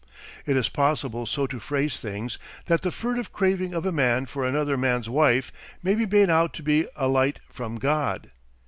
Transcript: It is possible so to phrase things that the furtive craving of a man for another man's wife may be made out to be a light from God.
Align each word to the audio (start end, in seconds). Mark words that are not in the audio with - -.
It 0.47 0.57
is 0.57 0.67
possible 0.67 1.27
so 1.27 1.45
to 1.45 1.59
phrase 1.59 1.99
things 1.99 2.39
that 2.65 2.81
the 2.81 2.91
furtive 2.91 3.31
craving 3.31 3.75
of 3.75 3.85
a 3.85 3.91
man 3.91 4.25
for 4.25 4.43
another 4.43 4.75
man's 4.75 5.07
wife 5.07 5.51
may 5.83 5.93
be 5.93 6.07
made 6.07 6.31
out 6.31 6.55
to 6.55 6.63
be 6.63 6.87
a 6.95 7.07
light 7.07 7.39
from 7.51 7.75
God. 7.75 8.31